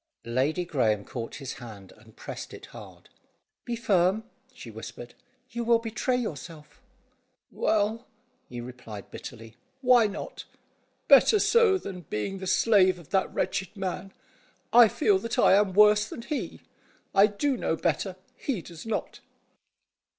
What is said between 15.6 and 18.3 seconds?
worse than he. I do know better,